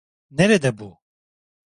Nerede 0.31 0.77
bu? 0.77 0.99